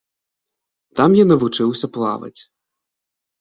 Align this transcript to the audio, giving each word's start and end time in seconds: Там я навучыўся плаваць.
Там 0.99 1.09
я 1.19 1.25
навучыўся 1.33 1.91
плаваць. 1.99 2.39